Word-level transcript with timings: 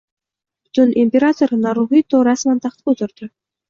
Bugun 0.67 0.95
imperator 1.03 1.55
Naruxito 1.69 2.25
rasman 2.33 2.67
taxtga 2.69 2.99
o'tirdi 2.99 3.35